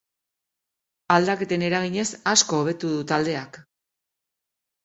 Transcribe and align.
Aldaketen 1.15 1.67
eraginez, 1.69 2.07
asko 2.33 2.63
hobetu 2.63 2.93
du 2.95 3.07
taldeak. 3.13 3.61